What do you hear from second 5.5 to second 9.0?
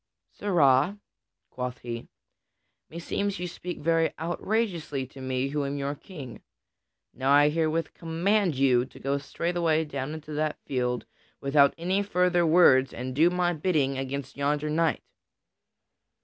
am your King. Now I herewith command you to